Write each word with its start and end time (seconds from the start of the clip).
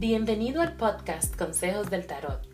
Bienvenido 0.00 0.62
al 0.62 0.78
podcast 0.78 1.36
Consejos 1.36 1.90
del 1.90 2.06
Tarot, 2.06 2.48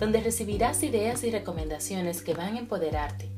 donde 0.00 0.22
recibirás 0.22 0.82
ideas 0.82 1.22
y 1.22 1.30
recomendaciones 1.30 2.22
que 2.22 2.32
van 2.32 2.56
a 2.56 2.60
empoderarte, 2.60 3.28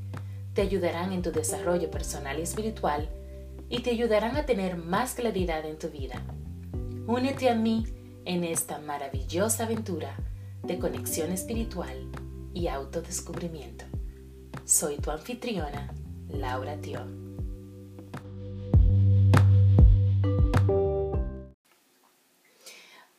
te 0.55 0.63
ayudarán 0.63 1.13
en 1.13 1.21
tu 1.21 1.33
desarrollo 1.33 1.91
personal 1.91 2.39
y 2.39 2.43
espiritual 2.43 3.09
y 3.69 3.81
te 3.81 3.91
ayudarán 3.91 4.37
a 4.37 4.47
tener 4.47 4.77
más 4.77 5.15
claridad 5.15 5.67
en 5.67 5.81
tu 5.81 5.89
vida. 5.89 6.23
Únete 7.09 7.51
a 7.51 7.57
mí 7.57 7.87
en 8.25 8.45
esta 8.45 8.79
maravillosa 8.79 9.65
aventura 9.65 10.15
de 10.63 10.79
conexión 10.79 11.33
espiritual 11.33 12.09
y 12.55 12.69
autodescubrimiento. 12.69 13.85
Soy 14.65 14.99
tu 14.99 15.11
anfitriona, 15.11 15.93
Laura 16.29 16.77
Tio. 16.77 17.20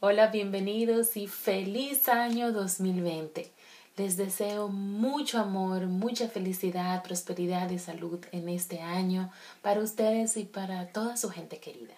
Hola, 0.03 0.29
bienvenidos 0.29 1.15
y 1.15 1.27
feliz 1.27 2.09
año 2.09 2.51
2020. 2.51 3.51
Les 3.97 4.17
deseo 4.17 4.67
mucho 4.67 5.37
amor, 5.37 5.85
mucha 5.85 6.27
felicidad, 6.27 7.03
prosperidad 7.03 7.69
y 7.69 7.77
salud 7.77 8.19
en 8.31 8.49
este 8.49 8.81
año 8.81 9.31
para 9.61 9.79
ustedes 9.79 10.37
y 10.37 10.45
para 10.45 10.87
toda 10.87 11.17
su 11.17 11.29
gente 11.29 11.59
querida. 11.59 11.93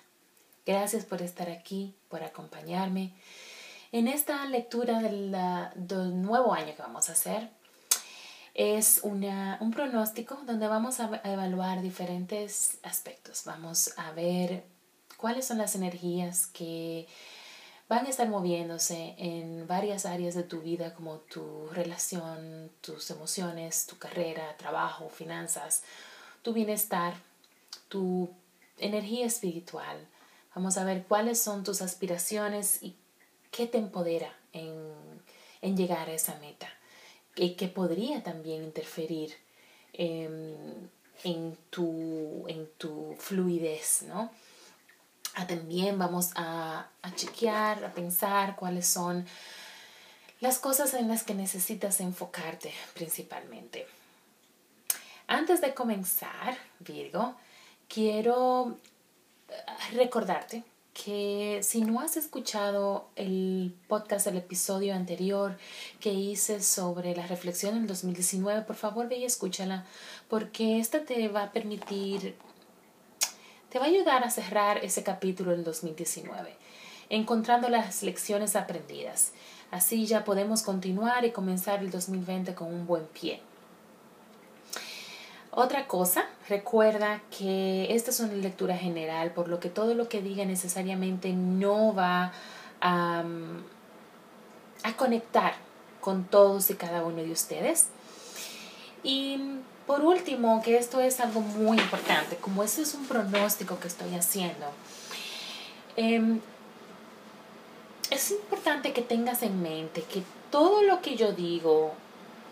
Gracias 0.65 1.05
por 1.05 1.21
estar 1.21 1.49
aquí, 1.49 1.93
por 2.09 2.23
acompañarme 2.23 3.13
en 3.93 4.09
esta 4.09 4.45
lectura 4.47 4.99
del, 4.99 5.31
nuevo 6.21 6.53
año 6.53 6.75
que 6.75 6.81
vamos 6.81 7.07
a 7.07 7.13
hacer. 7.13 7.51
Es 8.53 8.99
un 9.03 9.71
pronóstico 9.73 10.41
donde 10.45 10.67
vamos 10.67 10.99
a 10.99 11.21
evaluar 11.23 11.81
diferentes 11.81 12.79
aspectos. 12.83 13.43
Vamos 13.45 13.93
a 13.95 14.11
ver 14.11 14.65
cuáles 15.15 15.47
son 15.47 15.57
las 15.57 15.73
energías 15.75 16.47
que 16.47 17.07
van 17.89 18.05
a 18.05 18.09
estar 18.09 18.27
moviéndose 18.29 19.15
en 19.17 19.67
varias 19.67 20.05
áreas 20.05 20.35
de 20.35 20.43
tu 20.43 20.61
vida 20.61 20.93
como 20.93 21.19
tu 21.19 21.67
relación, 21.69 22.71
tus 22.81 23.09
emociones, 23.11 23.85
tu 23.85 23.97
carrera, 23.97 24.55
trabajo, 24.57 25.09
finanzas, 25.09 25.83
tu 26.41 26.53
bienestar, 26.53 27.13
tu 27.89 28.29
energía 28.77 29.25
espiritual. 29.25 30.07
Vamos 30.55 30.77
a 30.77 30.85
ver 30.85 31.03
cuáles 31.03 31.39
son 31.39 31.63
tus 31.63 31.81
aspiraciones 31.81 32.81
y 32.81 32.95
qué 33.51 33.67
te 33.67 33.77
empodera 33.77 34.33
en, 34.53 34.93
en 35.61 35.77
llegar 35.77 36.09
a 36.09 36.13
esa 36.13 36.35
meta 36.39 36.69
y 37.35 37.55
que 37.55 37.67
podría 37.67 38.23
también 38.23 38.63
interferir 38.63 39.33
en, 39.93 40.89
en, 41.23 41.57
tu, 41.69 42.45
en 42.47 42.67
tu 42.77 43.15
fluidez, 43.17 44.03
¿no? 44.07 44.31
También 45.47 45.97
vamos 45.97 46.31
a, 46.35 46.87
a 47.01 47.15
chequear, 47.15 47.83
a 47.83 47.91
pensar 47.93 48.55
cuáles 48.55 48.87
son 48.87 49.25
las 50.39 50.59
cosas 50.59 50.93
en 50.93 51.07
las 51.07 51.23
que 51.23 51.33
necesitas 51.33 51.99
enfocarte 51.99 52.73
principalmente. 52.93 53.87
Antes 55.27 55.61
de 55.61 55.73
comenzar, 55.73 56.57
Virgo, 56.79 57.35
quiero 57.87 58.77
eh, 59.49 59.53
recordarte 59.93 60.63
que 60.93 61.61
si 61.63 61.81
no 61.81 62.01
has 62.01 62.17
escuchado 62.17 63.07
el 63.15 63.73
podcast, 63.87 64.27
el 64.27 64.37
episodio 64.37 64.93
anterior 64.93 65.57
que 65.99 66.13
hice 66.13 66.61
sobre 66.61 67.15
la 67.15 67.25
reflexión 67.25 67.75
del 67.75 67.87
2019, 67.87 68.61
por 68.61 68.75
favor 68.75 69.07
ve 69.07 69.17
y 69.17 69.25
escúchala, 69.25 69.85
porque 70.29 70.79
esta 70.79 71.03
te 71.03 71.27
va 71.29 71.43
a 71.43 71.51
permitir 71.51 72.35
te 73.73 73.79
va 73.79 73.85
a 73.85 73.87
ayudar 73.87 74.23
a 74.23 74.29
cerrar 74.29 74.85
ese 74.85 75.01
capítulo 75.01 75.49
del 75.49 75.63
2019, 75.63 76.55
encontrando 77.09 77.69
las 77.69 78.03
lecciones 78.03 78.55
aprendidas. 78.55 79.31
Así 79.71 80.05
ya 80.05 80.23
podemos 80.23 80.61
continuar 80.61 81.25
y 81.25 81.31
comenzar 81.31 81.79
el 81.79 81.89
2020 81.89 82.53
con 82.53 82.67
un 82.67 82.85
buen 82.85 83.07
pie. 83.07 83.41
Otra 85.49 85.87
cosa, 85.87 86.25
recuerda 86.47 87.23
que 87.35 87.87
esta 87.95 88.11
es 88.11 88.19
una 88.19 88.33
lectura 88.33 88.77
general, 88.77 89.31
por 89.31 89.47
lo 89.47 89.59
que 89.59 89.69
todo 89.69 89.95
lo 89.95 90.07
que 90.07 90.21
diga 90.21 90.45
necesariamente 90.45 91.33
no 91.33 91.95
va 91.95 92.31
a, 92.79 93.23
a 94.83 94.97
conectar 94.97 95.55
con 95.99 96.25
todos 96.25 96.69
y 96.69 96.75
cada 96.75 97.03
uno 97.03 97.23
de 97.23 97.31
ustedes. 97.31 97.87
Y 99.01 99.39
por 99.85 100.01
último, 100.01 100.61
que 100.61 100.77
esto 100.77 101.01
es 101.01 101.19
algo 101.19 101.41
muy 101.41 101.77
importante, 101.77 102.37
como 102.37 102.63
este 102.63 102.81
es 102.81 102.93
un 102.93 103.05
pronóstico 103.05 103.79
que 103.79 103.87
estoy 103.87 104.15
haciendo, 104.15 104.67
em, 105.95 106.39
es 108.09 108.31
importante 108.31 108.93
que 108.93 109.01
tengas 109.01 109.43
en 109.43 109.61
mente 109.61 110.03
que 110.03 110.23
todo 110.51 110.83
lo 110.83 111.01
que 111.01 111.15
yo 111.15 111.33
digo, 111.33 111.93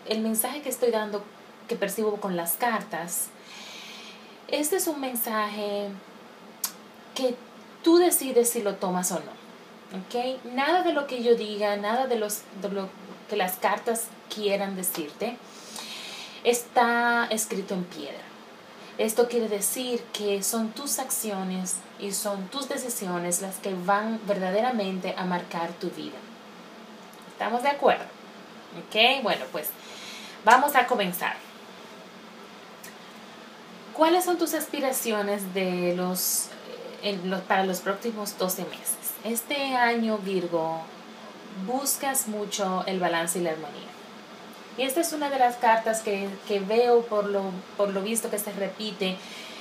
el 0.06 0.20
mensaje 0.20 0.60
que 0.60 0.68
estoy 0.68 0.90
dando, 0.90 1.22
que 1.68 1.76
percibo 1.76 2.16
con 2.16 2.36
las 2.36 2.54
cartas, 2.54 3.28
este 4.48 4.76
es 4.76 4.86
un 4.86 5.00
mensaje 5.00 5.88
que 7.14 7.34
tú 7.82 7.98
decides 7.98 8.50
si 8.50 8.62
lo 8.62 8.74
tomas 8.74 9.12
o 9.12 9.20
no. 9.20 10.00
¿okay? 10.06 10.40
Nada 10.54 10.82
de 10.82 10.92
lo 10.92 11.06
que 11.06 11.22
yo 11.22 11.34
diga, 11.34 11.76
nada 11.76 12.06
de, 12.06 12.16
los, 12.16 12.42
de 12.60 12.68
lo 12.68 12.88
que 13.28 13.36
las 13.36 13.56
cartas 13.56 14.08
quieran 14.34 14.76
decirte, 14.76 15.36
está 16.44 17.26
escrito 17.30 17.74
en 17.74 17.84
piedra. 17.84 18.22
Esto 18.98 19.28
quiere 19.28 19.48
decir 19.48 20.02
que 20.12 20.42
son 20.42 20.70
tus 20.70 20.98
acciones 20.98 21.76
y 21.98 22.12
son 22.12 22.48
tus 22.48 22.68
decisiones 22.68 23.40
las 23.40 23.56
que 23.56 23.74
van 23.74 24.20
verdaderamente 24.26 25.14
a 25.16 25.24
marcar 25.24 25.70
tu 25.72 25.90
vida. 25.90 26.18
¿Estamos 27.32 27.62
de 27.62 27.70
acuerdo? 27.70 28.04
¿Ok? 28.78 29.22
Bueno, 29.22 29.44
pues 29.50 29.68
vamos 30.44 30.76
a 30.76 30.86
comenzar. 30.86 31.36
¿Cuáles 33.94 34.24
son 34.24 34.38
tus 34.38 34.54
aspiraciones 34.54 35.52
de 35.54 35.94
los, 35.96 36.48
eh, 37.02 37.18
para 37.48 37.64
los 37.64 37.80
próximos 37.80 38.36
12 38.38 38.64
meses? 38.64 38.96
Este 39.24 39.74
año, 39.74 40.18
Virgo, 40.18 40.80
buscas 41.66 42.28
mucho 42.28 42.84
el 42.86 43.00
balance 43.00 43.38
y 43.38 43.42
la 43.42 43.50
armonía. 43.50 43.88
Y 44.78 44.82
esta 44.82 45.00
es 45.00 45.12
una 45.12 45.28
de 45.28 45.38
las 45.38 45.56
cartas 45.56 46.00
que, 46.00 46.28
veo 46.60 47.02
por 47.02 47.26
lo, 47.26 47.50
por 47.76 47.90
lo 47.90 48.02
visto 48.02 48.30
que 48.30 48.38
se 48.38 48.52
repite 48.52 49.16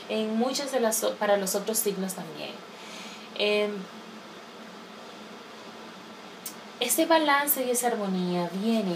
en 0.09 0.37
muchas 0.37 0.71
de 0.71 0.79
las 0.79 1.01
para 1.19 1.37
los 1.37 1.55
otros 1.55 1.77
signos 1.77 2.13
también. 2.13 2.51
Em, 3.35 3.71
ese 6.79 7.05
balance 7.05 7.63
y 7.63 7.71
esa 7.71 7.87
armonía 7.87 8.49
viene 8.53 8.95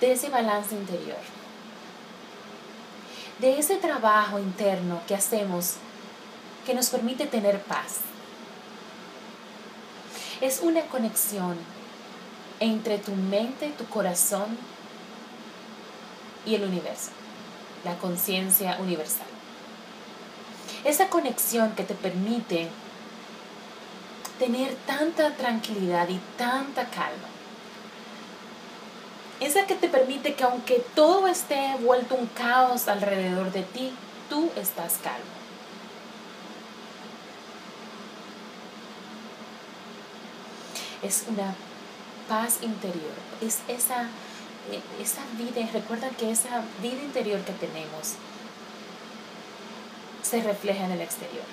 de 0.00 0.12
ese 0.12 0.28
balance 0.28 0.74
interior, 0.74 1.18
de 3.38 3.58
ese 3.58 3.76
trabajo 3.76 4.38
interno 4.38 5.00
que 5.06 5.14
hacemos 5.14 5.76
que 6.66 6.74
nos 6.74 6.90
permite 6.90 7.26
tener 7.26 7.60
paz. 7.62 8.00
Es 10.40 10.60
una 10.60 10.82
conexión 10.82 11.56
entre 12.60 12.98
tu 12.98 13.12
mente, 13.12 13.72
tu 13.76 13.86
corazón 13.86 14.56
y 16.44 16.54
el 16.54 16.64
universo, 16.64 17.10
la 17.84 17.96
conciencia 17.96 18.76
universal. 18.80 19.26
Esa 20.84 21.08
conexión 21.08 21.74
que 21.74 21.84
te 21.84 21.94
permite 21.94 22.68
tener 24.38 24.74
tanta 24.86 25.34
tranquilidad 25.34 26.08
y 26.08 26.18
tanta 26.36 26.84
calma. 26.86 27.28
Esa 29.40 29.66
que 29.66 29.74
te 29.74 29.88
permite 29.88 30.34
que 30.34 30.44
aunque 30.44 30.84
todo 30.94 31.26
esté 31.26 31.74
vuelto 31.80 32.14
un 32.14 32.26
caos 32.26 32.88
alrededor 32.88 33.52
de 33.52 33.62
ti, 33.62 33.92
tú 34.28 34.50
estás 34.56 34.98
calmo. 35.02 35.24
Es 41.02 41.24
una 41.28 41.54
paz 42.30 42.60
interior, 42.62 43.12
es 43.40 43.58
esa, 43.66 44.06
esa 45.02 45.22
vida, 45.36 45.68
recuerda 45.72 46.08
que 46.10 46.30
esa 46.30 46.62
vida 46.80 47.02
interior 47.02 47.40
que 47.40 47.52
tenemos 47.54 48.14
se 50.22 50.40
refleja 50.40 50.84
en 50.84 50.92
el 50.92 51.00
exterior. 51.00 51.44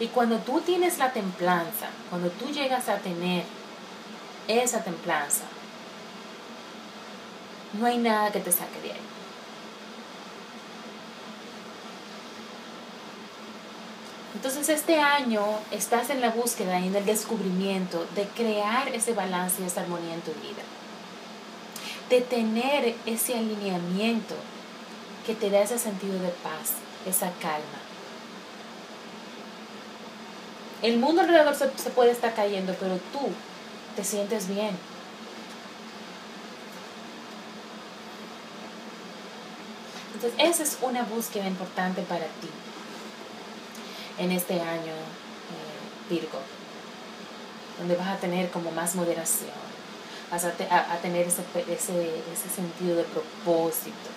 Y 0.00 0.08
cuando 0.08 0.38
tú 0.38 0.60
tienes 0.60 0.98
la 0.98 1.12
templanza, 1.12 1.86
cuando 2.10 2.28
tú 2.30 2.50
llegas 2.50 2.88
a 2.88 2.96
tener 2.96 3.44
esa 4.48 4.82
templanza, 4.82 5.44
no 7.74 7.86
hay 7.86 7.98
nada 7.98 8.32
que 8.32 8.40
te 8.40 8.50
saque 8.50 8.80
de 8.80 8.92
ahí. 8.94 9.00
Entonces 14.34 14.68
este 14.68 15.00
año 15.00 15.42
estás 15.70 16.10
en 16.10 16.20
la 16.20 16.30
búsqueda 16.30 16.80
y 16.80 16.88
en 16.88 16.96
el 16.96 17.06
descubrimiento 17.06 18.04
de 18.16 18.24
crear 18.26 18.88
ese 18.88 19.12
balance 19.12 19.62
y 19.62 19.66
esa 19.66 19.82
armonía 19.82 20.14
en 20.14 20.20
tu 20.22 20.32
vida. 20.32 20.62
De 22.10 22.20
tener 22.20 22.96
ese 23.06 23.38
alineamiento 23.38 24.34
que 25.24 25.34
te 25.34 25.50
da 25.50 25.60
ese 25.60 25.78
sentido 25.78 26.18
de 26.18 26.28
paz, 26.28 26.72
esa 27.06 27.30
calma. 27.40 27.80
El 30.82 30.98
mundo 30.98 31.22
alrededor 31.22 31.54
se, 31.54 31.68
puede 31.90 32.10
estar 32.10 32.34
cayendo, 32.34 32.74
pero 32.78 32.96
tú 33.12 33.30
te 33.96 34.04
sientes 34.04 34.48
bien. 34.48 34.76
Entonces, 40.14 40.38
esa 40.38 40.62
es 40.62 40.78
una 40.82 41.04
búsqueda 41.04 41.46
importante 41.46 42.02
para 42.02 42.26
ti 42.26 42.50
en 44.18 44.32
este 44.32 44.60
año, 44.60 44.92
eh, 44.92 46.10
Virgo, 46.10 46.38
donde 47.78 47.96
vas 47.96 48.08
a 48.08 48.16
tener 48.16 48.50
como 48.50 48.70
más 48.70 48.94
moderación, 48.94 49.50
vas 50.30 50.44
a, 50.44 50.48
a, 50.48 50.96
tener 50.98 51.26
ese, 51.26 51.42
ese, 51.68 52.22
ese, 52.32 52.48
sentido 52.54 52.96
de 52.96 53.04
propósito, 53.04 54.10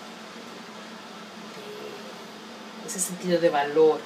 ese 2.86 3.00
sentido 3.00 3.40
de 3.40 3.50
valor, 3.50 4.00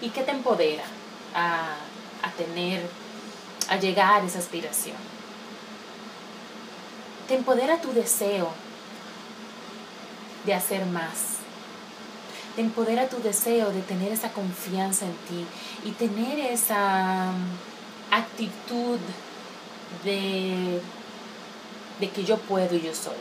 y 0.00 0.10
que 0.10 0.22
te 0.22 0.32
empodera 0.32 0.84
a, 1.34 1.76
a 2.22 2.30
tener, 2.32 2.86
a 3.68 3.76
llegar 3.76 4.22
a 4.22 4.26
esa 4.26 4.38
aspiración. 4.38 4.96
Te 7.28 7.34
empodera 7.34 7.80
tu 7.80 7.92
deseo 7.92 8.50
de 10.44 10.54
hacer 10.54 10.86
más 10.86 11.35
te 12.56 12.62
empodera 12.62 13.06
tu 13.06 13.20
deseo 13.22 13.70
de 13.70 13.82
tener 13.82 14.10
esa 14.10 14.32
confianza 14.32 15.04
en 15.04 15.12
ti 15.28 15.46
y 15.84 15.90
tener 15.92 16.38
esa 16.40 17.32
mm, 17.32 18.14
actitud 18.14 18.98
de, 20.02 20.80
de 22.00 22.10
que 22.10 22.24
yo 22.24 22.38
puedo 22.38 22.74
y 22.74 22.80
yo 22.80 22.94
soy. 22.94 23.12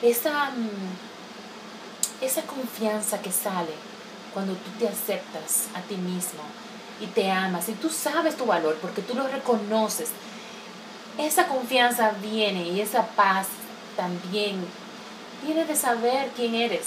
Esa, 0.00 0.50
mm, 0.50 2.24
esa 2.24 2.42
confianza 2.42 3.20
que 3.20 3.30
sale 3.30 3.74
cuando 4.32 4.54
tú 4.54 4.70
te 4.78 4.88
aceptas 4.88 5.66
a 5.74 5.82
ti 5.82 5.96
mismo 5.96 6.40
y 7.02 7.06
te 7.06 7.30
amas 7.30 7.68
y 7.68 7.72
tú 7.72 7.90
sabes 7.90 8.34
tu 8.34 8.46
valor 8.46 8.78
porque 8.80 9.02
tú 9.02 9.14
lo 9.14 9.28
reconoces. 9.28 10.08
Esa 11.18 11.48
confianza 11.48 12.12
viene 12.22 12.66
y 12.68 12.80
esa 12.80 13.06
paz 13.08 13.48
también 13.94 14.64
viene 15.44 15.64
de 15.64 15.76
saber 15.76 16.30
quién 16.36 16.54
eres. 16.54 16.86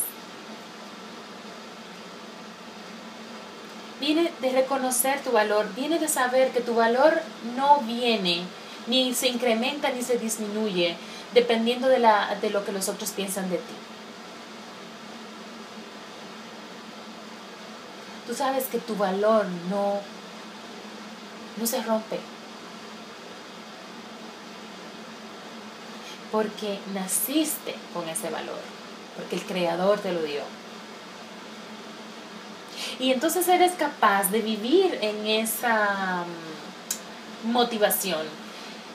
Viene 3.99 4.31
de 4.41 4.51
reconocer 4.51 5.21
tu 5.21 5.31
valor, 5.31 5.67
viene 5.75 5.99
de 5.99 6.07
saber 6.07 6.51
que 6.51 6.61
tu 6.61 6.73
valor 6.73 7.21
no 7.55 7.81
viene, 7.81 8.43
ni 8.87 9.13
se 9.13 9.27
incrementa 9.27 9.91
ni 9.91 10.01
se 10.01 10.17
disminuye, 10.17 10.97
dependiendo 11.33 11.87
de, 11.87 11.99
la, 11.99 12.35
de 12.41 12.49
lo 12.49 12.65
que 12.65 12.71
los 12.71 12.89
otros 12.89 13.11
piensan 13.11 13.49
de 13.49 13.57
ti. 13.57 13.73
Tú 18.25 18.33
sabes 18.33 18.65
que 18.65 18.79
tu 18.79 18.95
valor 18.95 19.45
no, 19.69 19.99
no 21.57 21.67
se 21.67 21.83
rompe. 21.83 22.19
Porque 26.31 26.79
naciste 26.93 27.75
con 27.93 28.07
ese 28.07 28.29
valor, 28.29 28.59
porque 29.15 29.35
el 29.35 29.43
Creador 29.43 29.99
te 29.99 30.11
lo 30.11 30.23
dio. 30.23 30.41
Y 32.99 33.11
entonces 33.11 33.47
eres 33.47 33.73
capaz 33.73 34.31
de 34.31 34.41
vivir 34.41 34.97
en 35.01 35.25
esa 35.27 36.23
mm, 37.45 37.51
motivación 37.51 38.25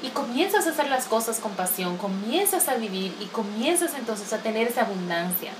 y 0.03 0.09
comienzas 0.09 0.67
a 0.67 0.71
hacer 0.71 0.88
las 0.88 1.06
cosas 1.06 1.38
con 1.38 1.53
pasión, 1.53 1.97
comienzas 1.97 2.69
a 2.69 2.77
vivir 2.77 3.17
y 3.21 3.27
comienzas 3.27 3.94
entonces 3.94 4.33
a 4.33 4.38
tener 4.38 4.69
esa 4.69 4.83
abundancia 4.83 5.53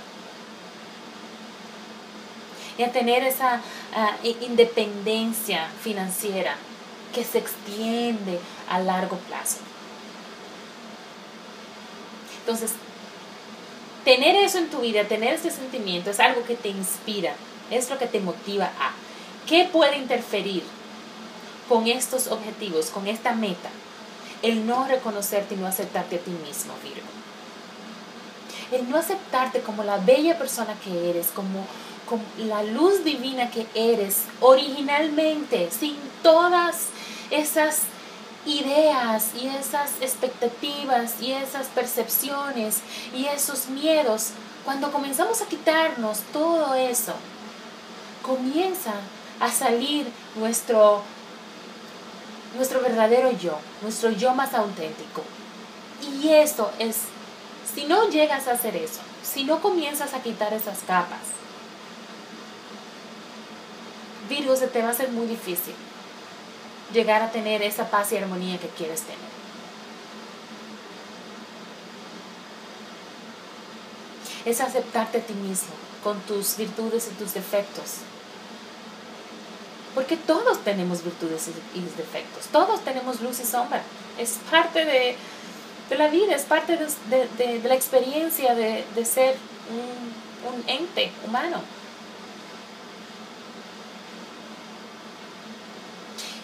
y 2.79 2.83
a 2.83 2.93
tener 2.93 3.25
esa 3.25 3.61
ah, 3.95 4.13
independencia 4.41 5.69
financiera 5.83 6.57
que 7.15 7.25
se 7.25 7.39
extiende 7.39 8.39
a 8.69 8.79
largo 8.79 9.17
plazo. 9.17 9.59
Entonces, 12.47 12.71
tener 14.05 14.37
eso 14.37 14.59
en 14.59 14.71
tu 14.71 14.79
vida, 14.79 15.03
tener 15.03 15.35
ese 15.35 15.51
sentimiento 15.51 16.11
es 16.11 16.21
algo 16.21 16.45
que 16.45 16.55
te 16.55 16.69
inspira, 16.69 17.35
es 17.73 17.91
lo 17.91 17.99
que 17.99 18.07
te 18.07 18.21
motiva 18.21 18.67
a. 18.67 18.93
¿Qué 19.49 19.69
puede 19.73 19.99
interferir 19.99 20.63
con 21.69 21.89
estos 21.89 22.29
objetivos, 22.29 22.91
con 22.91 23.09
esta 23.09 23.33
meta? 23.33 23.69
El 24.43 24.65
no 24.65 24.87
reconocerte 24.87 25.57
y 25.57 25.59
no 25.59 25.67
aceptarte 25.67 26.17
a 26.17 26.19
ti 26.21 26.31
mismo, 26.31 26.73
Virgo. 26.85 27.09
El 28.71 28.89
no 28.89 28.97
aceptarte 28.97 29.63
como 29.63 29.83
la 29.83 29.97
bella 29.97 30.39
persona 30.39 30.77
que 30.85 31.11
eres, 31.11 31.33
como, 31.35 31.67
como 32.09 32.23
la 32.39 32.63
luz 32.63 33.03
divina 33.03 33.51
que 33.51 33.67
eres 33.75 34.23
originalmente, 34.39 35.69
sin 35.73 35.97
todas 36.23 36.91
esas 37.33 37.81
ideas 38.47 39.33
y 39.35 39.49
esas 39.49 39.91
expectativas 40.01 41.21
y 41.21 41.33
esas 41.33 41.67
percepciones 41.67 42.81
y 43.15 43.27
esos 43.27 43.69
miedos, 43.69 44.31
cuando 44.65 44.93
comenzamos 44.93 45.43
a 45.43 45.47
quitarnos 45.47 46.21
todo 46.33 46.75
eso, 46.75 47.13
comienza 48.23 48.95
a 49.41 49.51
salir 49.51 50.07
nuestro, 50.37 51.03
nuestro 52.57 52.81
verdadero 52.81 53.33
yo, 53.33 53.59
nuestro 53.83 54.11
yo 54.11 54.35
más 54.35 54.55
auténtico. 54.55 55.23
Y 56.03 56.29
eso 56.29 56.71
es, 56.79 56.97
si 57.75 57.85
no 57.85 58.09
llegas 58.09 58.49
a 58.49 58.53
hacer 58.53 58.77
eso, 58.77 59.01
si 59.23 59.45
no 59.45 59.61
comienzas 59.61 60.15
a 60.15 60.23
quitar 60.23 60.53
esas 60.55 60.79
capas, 60.87 61.21
Virgo, 64.29 64.57
se 64.57 64.67
te 64.67 64.83
va 64.83 64.89
a 64.89 64.91
hacer 64.91 65.11
muy 65.11 65.27
difícil 65.27 65.75
llegar 66.93 67.23
a 67.23 67.31
tener 67.31 67.63
esa 67.63 67.91
paz 67.91 68.13
y 68.13 68.17
armonía 68.17 68.59
que 68.59 68.69
quieres 68.69 69.03
tener. 69.03 69.37
Es 74.45 74.61
aceptarte 74.61 75.19
a 75.19 75.21
ti 75.23 75.35
mismo 75.35 75.75
con 76.05 76.21
tus 76.21 76.57
virtudes 76.57 77.09
y 77.11 77.15
tus 77.15 77.35
defectos. 77.35 77.97
Porque 79.95 80.17
todos 80.17 80.63
tenemos 80.63 81.03
virtudes 81.03 81.49
y 81.75 81.81
defectos, 81.97 82.47
todos 82.53 82.85
tenemos 82.85 83.21
luz 83.23 83.41
y 83.41 83.47
sombra. 83.47 83.83
Es 84.19 84.39
parte 84.51 84.85
de, 84.85 85.17
la 85.97 86.09
vida, 86.09 86.37
es 86.37 86.43
parte 86.43 86.77
de, 86.77 87.61
la 87.65 87.75
experiencia 87.75 88.55
de, 88.55 88.85
ser 89.05 89.37
un 90.47 90.69
ente 90.69 91.11
humano. 91.27 91.63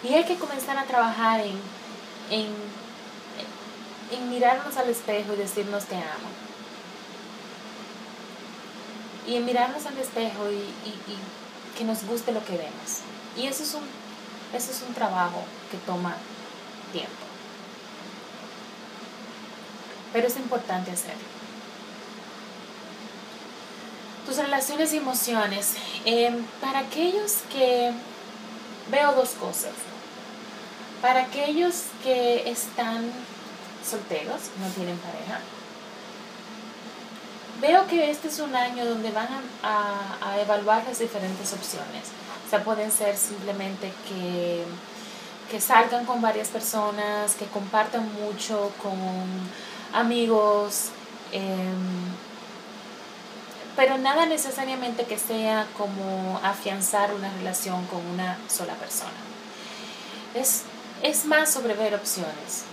Y 0.03 0.13
hay 0.13 0.25
que 0.25 0.35
comenzar 0.35 0.77
a 0.77 0.83
trabajar 0.83 1.39
en, 1.39 2.49
en, 4.11 4.29
mirarnos 4.29 4.75
al 4.77 4.89
espejo 4.89 5.33
y 5.33 5.37
decirnos 5.37 5.85
te 5.85 5.95
amo. 5.95 6.29
Y 9.25 9.37
en 9.37 9.45
mirarnos 9.45 9.85
al 9.85 9.97
espejo 9.97 10.51
y, 10.51 10.73
que 11.77 11.85
nos 11.85 12.05
guste 12.05 12.33
lo 12.33 12.43
que 12.43 12.57
vemos. 12.57 12.99
Y 13.37 13.47
eso 13.47 13.63
es 13.63 13.73
un, 13.73 13.83
eso 14.53 14.71
es 14.71 14.83
un 14.87 14.93
trabajo 14.93 15.43
que 15.71 15.77
toma 15.77 16.17
tiempo. 16.91 17.11
Pero 20.11 20.27
es 20.27 20.35
importante 20.35 20.91
hacerlo. 20.91 21.23
Tus 24.25 24.37
relaciones 24.37 24.93
y 24.93 24.97
emociones. 24.97 25.75
Eh, 26.05 26.43
para 26.61 26.79
aquellos 26.79 27.37
que 27.51 27.91
veo 28.91 29.13
dos 29.13 29.29
cosas. 29.29 29.71
Para 31.03 31.23
aquellos 31.23 31.87
que 32.01 32.49
están 32.49 33.11
solteros, 33.85 34.39
no 34.57 34.69
tienen 34.69 34.97
pareja, 34.99 35.41
veo 37.59 37.85
que 37.87 38.09
este 38.09 38.29
es 38.29 38.39
un 38.39 38.55
año 38.55 38.85
donde 38.85 39.11
van 39.11 39.27
a, 39.63 40.39
evaluar 40.39 40.81
las 40.85 40.99
diferentes 40.99 41.51
opciones. 41.51 42.03
O 42.47 42.49
sea, 42.49 42.63
pueden 42.63 42.89
ser 42.89 43.17
simplemente 43.17 43.91
que, 44.07 44.63
que 45.51 45.59
salgan 45.59 46.05
con 46.05 46.21
varias 46.21 46.47
personas, 46.47 47.35
que 47.35 47.47
compartan 47.47 48.09
mucho 48.13 48.71
con 48.81 48.95
amigos, 49.91 50.91
em, 51.33 52.13
pero 53.75 53.97
nada 53.97 54.25
necesariamente 54.25 55.03
que 55.03 55.19
sea 55.19 55.67
como 55.77 56.39
afianzar 56.41 57.13
una 57.13 57.29
relación 57.33 57.85
con 57.87 58.05
una 58.05 58.37
sola 58.47 58.75
persona. 58.75 59.11
Es 60.33 60.63
es 61.03 61.25
más 61.25 61.51
sobre 61.51 61.73
ver 61.73 61.93
opciones, 61.93 62.63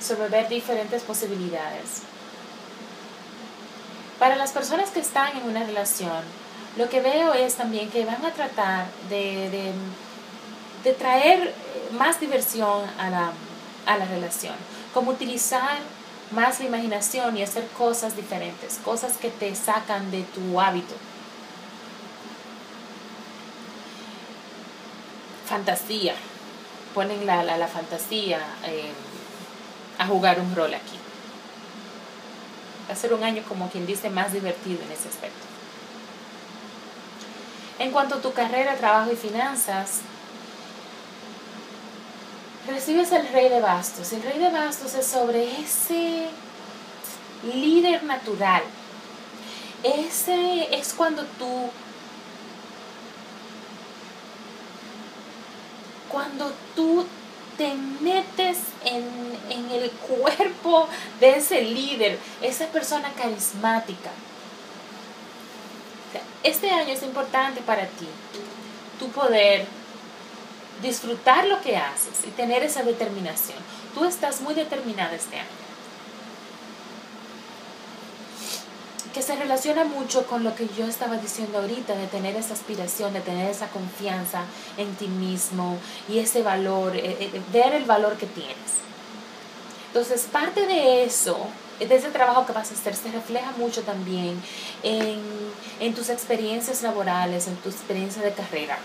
sobre 0.00 0.28
ver 0.28 0.48
diferentes 0.48 1.02
posibilidades. 1.02 2.02
Para 4.20 4.36
las 4.36 4.52
personas 4.52 4.90
que 4.90 5.00
están 5.00 5.36
en 5.36 5.42
una 5.42 5.64
relación, 5.64 6.22
lo 6.76 6.88
que 6.88 7.00
veo 7.00 7.34
es 7.34 7.56
también 7.56 7.90
que 7.90 8.04
van 8.04 8.24
a 8.24 8.32
tratar 8.32 8.86
de, 9.10 9.72
de, 10.84 10.92
traer 10.92 11.52
más 11.98 12.20
diversión 12.20 12.84
a 12.96 13.10
la, 13.10 13.32
a 13.86 13.98
la 13.98 14.04
relación, 14.04 14.54
como 14.94 15.10
utilizar 15.10 15.78
más 16.30 16.60
la 16.60 16.66
imaginación 16.66 17.36
y 17.36 17.42
hacer 17.42 17.66
cosas 17.76 18.14
diferentes, 18.14 18.78
cosas 18.84 19.16
que 19.16 19.30
te 19.30 19.52
sacan 19.56 20.12
de 20.12 20.22
tu 20.22 20.60
hábito. 20.60 20.94
Fantasía, 25.46 26.14
ponen 26.94 27.26
la, 27.26 27.42
la, 27.42 27.68
fantasía 27.68 28.40
eh, 28.64 28.92
a 29.98 30.06
jugar 30.06 30.40
un 30.40 30.54
rol 30.54 30.74
aquí. 30.74 30.96
Va 32.88 32.94
a 32.94 32.96
ser 32.96 33.12
un 33.12 33.22
año, 33.22 33.42
como 33.46 33.68
quien 33.70 33.86
dice, 33.86 34.10
más 34.10 34.32
divertido 34.32 34.82
en 34.82 34.92
ese 34.92 35.08
aspecto. 35.08 35.46
En 37.78 37.92
cuanto 37.92 38.16
a 38.16 38.20
tu 38.20 38.32
carrera, 38.32 38.74
trabajo 38.76 39.12
y 39.12 39.16
finanzas, 39.16 40.00
recibes 42.66 43.12
el 43.12 43.28
rey 43.28 43.48
de 43.48 43.60
bastos. 43.60 44.12
El 44.12 44.22
rey 44.22 44.38
de 44.38 44.50
bastos 44.50 44.94
es 44.94 45.06
sobre 45.06 45.60
ese 45.60 46.28
líder 47.44 48.02
natural. 48.04 48.62
Ese 49.82 50.74
es 50.76 50.92
cuando 50.92 51.24
tú 51.38 51.70
cuando 56.18 56.52
tú 56.74 57.06
te 57.56 57.72
metes 58.00 58.58
en, 58.84 59.04
en, 59.50 59.70
el 59.70 59.88
cuerpo 59.92 60.88
de 61.20 61.36
ese 61.36 61.62
líder, 61.62 62.18
esa 62.42 62.66
persona 62.66 63.12
carismática. 63.12 64.10
Este 66.42 66.70
año 66.70 66.92
es 66.92 67.04
importante 67.04 67.60
para 67.60 67.82
ti, 67.82 68.08
tu 68.98 69.08
poder 69.10 69.64
disfrutar 70.82 71.46
lo 71.46 71.60
que 71.60 71.76
haces 71.76 72.26
y 72.26 72.32
tener 72.32 72.64
esa 72.64 72.82
determinación. 72.82 73.58
Tú 73.94 74.04
estás 74.04 74.40
muy 74.40 74.54
determinada 74.54 75.14
este 75.14 75.36
año. 75.36 75.67
Que 79.12 79.22
se 79.22 79.36
relaciona 79.36 79.84
mucho 79.84 80.26
con 80.26 80.44
lo 80.44 80.54
que 80.54 80.68
yo 80.76 80.86
estaba 80.86 81.16
diciendo 81.16 81.58
ahorita, 81.58 81.94
de 81.94 82.06
tener 82.06 82.36
esa 82.36 82.54
aspiración, 82.54 83.12
de 83.12 83.20
tener 83.20 83.50
esa 83.50 83.68
confianza 83.68 84.42
en 84.76 84.94
ti 84.96 85.08
mismo 85.08 85.78
y 86.08 86.18
ese 86.18 86.42
valor, 86.42 86.96
eh, 86.96 87.16
eh, 87.20 87.42
ver 87.52 87.74
el 87.74 87.84
valor 87.84 88.16
que 88.16 88.26
tienes. 88.26 88.56
Entonces, 89.88 90.26
parte 90.30 90.66
de 90.66 91.04
eso, 91.04 91.38
de 91.78 91.94
ese 91.94 92.10
trabajo 92.10 92.44
que 92.46 92.52
vas 92.52 92.70
a 92.70 92.74
hacer, 92.74 92.94
se 92.94 93.10
refleja 93.10 93.52
mucho 93.56 93.82
también 93.82 94.40
en 94.82 95.94
tus 95.94 96.10
experiencias 96.10 96.82
laborales, 96.82 97.46
en 97.46 97.56
tu 97.56 97.68
experiencia 97.68 98.22
de 98.22 98.32
carrera 98.32 98.78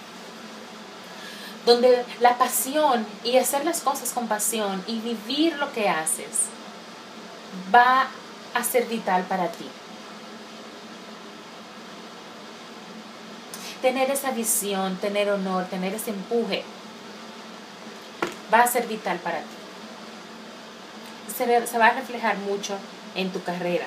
donde 1.66 2.06
la 2.20 2.38
pasión 2.38 3.06
y 3.24 3.38
hacer 3.38 3.64
las 3.66 3.82
cosas 3.82 4.12
con 4.12 4.28
pasión 4.28 4.84
y 4.88 5.00
vivir 5.00 5.56
lo 5.58 5.72
que 5.72 5.90
haces 5.90 6.48
va 7.74 8.08
a 8.54 8.64
ser 8.64 8.86
vital 8.86 9.24
para 9.24 9.48
ti. 9.52 9.66
Tener 13.84 14.10
esa 14.10 14.32
visión, 14.32 14.96
tener 14.96 15.30
honor, 15.30 15.66
tener 15.66 15.94
ese 15.94 16.12
empuje, 16.12 16.64
va 18.52 18.62
a 18.62 18.68
ser 18.68 18.88
vital 18.88 19.20
para 19.20 19.40
ti. 19.40 19.46
Se, 21.36 21.78
va 21.78 21.88
a 21.88 21.94
reflejar 21.94 22.38
mucho 22.38 22.78
en 23.14 23.30
tu 23.30 23.44
carrera. 23.44 23.86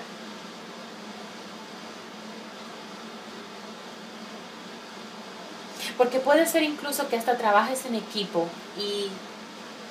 Porque 5.97 6.21
puede 6.21 6.45
ser 6.45 6.63
incluso 6.63 7.09
que 7.09 7.17
hasta 7.17 7.39
trabajes 7.39 7.87
en 7.87 7.95
equipo 7.95 8.49
y, 8.79 9.09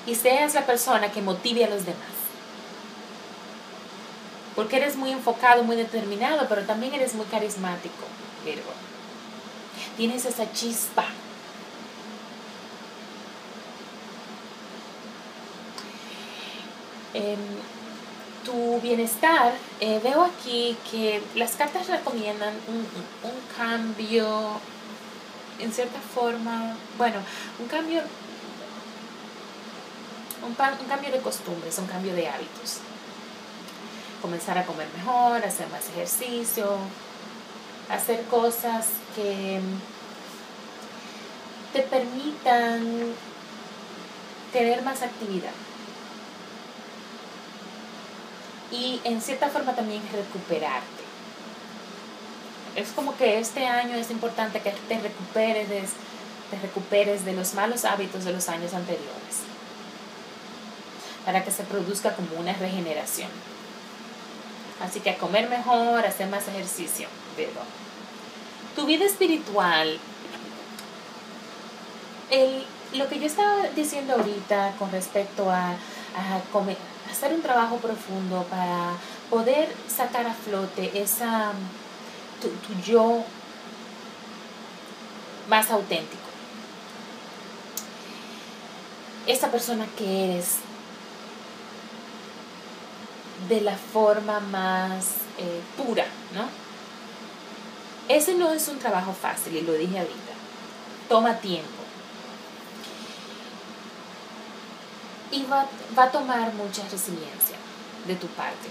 y 0.05 0.13
seas 0.13 0.53
la 0.53 0.67
persona 0.67 1.11
que 1.11 1.23
motive 1.23 1.65
a 1.65 1.69
los 1.69 1.83
demás. 1.83 2.13
Porque 4.55 4.77
eres 4.77 4.97
muy 4.97 5.09
enfocado, 5.09 5.63
muy 5.63 5.75
determinado, 5.75 6.45
pero 6.47 6.61
también 6.61 6.93
eres 6.93 7.15
muy 7.15 7.25
carismático, 7.25 8.05
Virgo 8.45 8.71
tienes 9.97 10.25
esa 10.25 10.51
chispa. 10.51 11.05
Em, 17.13 17.39
tu 18.43 18.79
bienestar, 18.81 19.53
eh, 19.79 19.99
veo 20.03 20.21
aquí 20.23 20.77
que 20.91 21.23
las 21.35 21.51
cartas 21.53 21.87
recomiendan 21.87 22.53
un, 22.67 22.85
cambio, 23.57 24.59
en 25.59 25.71
cierta 25.71 25.99
forma, 25.99 26.75
bueno, 26.97 27.17
un 27.57 27.67
cambio, 27.67 28.01
un, 30.41 30.49
un 30.49 30.87
cambio 30.87 31.11
de 31.11 31.19
costumbres, 31.19 31.79
un 31.79 31.87
cambio 31.87 32.13
de 32.13 32.27
hábitos. 32.27 32.79
Comenzar 34.21 34.57
a 34.57 34.65
comer 34.65 34.87
mejor, 34.97 35.43
hacer 35.43 35.67
más 35.69 35.87
ejercicio, 35.89 36.77
hacer 37.89 38.23
cosas 38.25 38.87
que 39.15 39.59
te 41.73 41.81
permitan 41.81 43.13
tener 44.51 44.81
más 44.83 45.01
actividad. 45.01 45.51
Y 48.71 49.01
en 49.03 49.21
cierta 49.21 49.49
forma 49.49 49.75
también 49.75 50.01
recuperarte. 50.11 51.03
Es 52.75 52.89
como 52.89 53.15
que 53.15 53.39
este 53.39 53.65
año 53.65 53.95
es 53.95 54.11
importante 54.11 54.61
que 54.61 54.71
te 54.71 54.99
recuperes, 54.99 55.91
te 56.49 56.59
recuperes 56.61 57.23
de 57.23 57.33
los 57.33 57.53
malos 57.53 57.85
hábitos 57.85 58.25
de 58.25 58.33
los 58.33 58.49
años 58.49 58.73
anteriores. 58.73 59.45
Para 61.25 61.43
que 61.43 61.51
se 61.51 61.63
produzca 61.63 62.13
como 62.15 62.39
una 62.39 62.53
regeneración. 62.53 63.29
Así 64.81 64.99
que 64.99 65.11
a 65.11 65.17
comer 65.17 65.49
mejor, 65.49 66.05
hacer 66.05 66.27
más 66.27 66.47
ejercicio. 66.47 67.07
Tu 68.75 68.85
vida 68.85 69.05
espiritual, 69.05 69.99
el, 72.29 72.65
lo 72.93 73.07
que 73.07 73.19
yo 73.19 73.25
estaba 73.25 73.67
diciendo 73.75 74.13
ahorita 74.13 74.73
con 74.77 74.91
respecto 74.91 75.49
a, 75.49 75.71
a 75.71 76.41
hacer 77.11 77.33
un 77.33 77.41
trabajo 77.41 77.77
profundo 77.77 78.45
para 78.49 78.93
poder 79.29 79.73
sacar 79.87 80.27
a 80.27 80.33
flote 80.33 81.01
esa 81.01 81.53
tu, 82.41 82.49
yo 82.85 83.23
más 85.47 85.69
auténtico. 85.71 86.23
Esa 89.27 89.49
persona 89.49 89.87
que 89.97 90.25
eres 90.25 90.57
de 93.49 93.61
la 93.61 93.75
forma 93.75 94.39
más 94.39 95.05
eh, 95.37 95.61
pura, 95.77 96.05
¿no? 96.33 96.64
Ese 98.07 98.35
no 98.35 98.51
es 98.51 98.67
un 98.67 98.79
trabajo 98.79 99.13
fácil 99.13 99.55
y 99.55 99.61
lo 99.61 99.73
dije 99.73 99.97
ahorita. 99.97 100.33
Toma 101.09 101.35
tiempo. 101.35 101.69
Y 105.31 105.43
va, 105.45 105.67
a 105.97 106.11
tomar 106.11 106.53
mucha 106.53 106.83
resiliencia 106.83 107.57
de 108.07 108.15
tu 108.15 108.27
parte, 108.27 108.69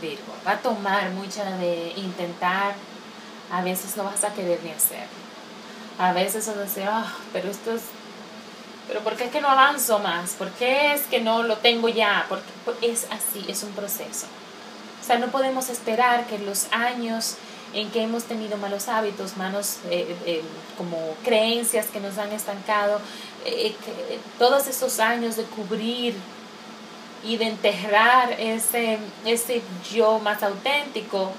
Virgo. 0.00 0.34
Va 0.46 0.52
a 0.52 0.58
tomar 0.58 1.10
mucha 1.10 1.44
de 1.58 1.92
intentar. 1.96 2.74
A 3.50 3.62
veces 3.62 3.96
no 3.96 4.04
vas 4.04 4.24
a 4.24 4.32
querer 4.32 4.60
ni 4.64 4.70
hacer. 4.70 5.06
A 5.98 6.12
veces 6.12 6.48
a 6.48 6.54
decir, 6.54 6.84
ah, 6.88 7.12
pero 7.32 7.50
esto 7.50 7.72
es 7.72 7.82
pero 8.86 9.00
¿por 9.00 9.16
qué 9.16 9.24
es 9.24 9.30
que 9.30 9.40
no 9.40 9.48
avanzo 9.48 9.98
más? 9.98 10.32
¿Por 10.32 10.50
qué 10.50 10.92
es 10.92 11.02
que 11.02 11.20
no 11.20 11.42
lo 11.42 11.56
tengo 11.58 11.88
ya? 11.88 12.26
Porque 12.28 12.90
es 12.90 13.06
así, 13.10 13.44
es 13.48 13.62
un 13.62 13.72
proceso. 13.72 14.26
O 15.02 15.06
sea, 15.06 15.18
no 15.18 15.28
podemos 15.28 15.68
esperar 15.70 16.26
que 16.26 16.38
los 16.38 16.66
años 16.70 17.36
en 17.74 17.90
que 17.90 18.02
hemos 18.02 18.24
tenido 18.24 18.56
malos 18.56 18.88
hábitos, 18.88 19.36
malos 19.36 19.78
eh, 19.90 20.16
eh, 20.26 20.42
como 20.78 20.96
creencias 21.24 21.86
que 21.86 22.00
nos 22.00 22.18
han 22.18 22.32
estancado, 22.32 23.00
eh, 23.44 23.74
todos 24.38 24.68
esos 24.68 25.00
años 25.00 25.36
de 25.36 25.42
cubrir 25.44 26.14
y 27.24 27.36
de 27.36 27.46
enterrar 27.46 28.32
ese, 28.38 28.98
ese 29.24 29.62
yo 29.92 30.20
más 30.20 30.42
auténtico, 30.42 31.32